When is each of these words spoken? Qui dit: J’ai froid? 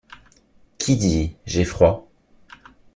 Qui 0.79 0.97
dit: 0.97 1.35
J’ai 1.45 1.63
froid? 1.63 2.09